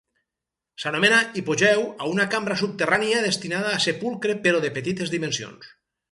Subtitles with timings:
[0.83, 5.69] S'anomena hipogeu a una cambra subterrània destinada a sepulcre però de petites dimensions.